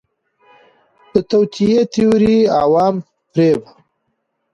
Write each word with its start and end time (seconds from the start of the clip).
د 1.13 1.15
توطئې 1.29 1.79
تیوري، 1.93 2.37
عوام 2.61 2.95
فریب 3.29 3.61